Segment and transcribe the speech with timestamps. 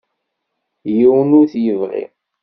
[0.95, 2.03] Yiwen ur t-yebɣi.